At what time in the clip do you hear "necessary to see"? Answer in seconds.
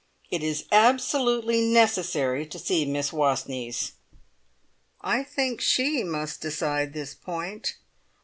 1.61-2.85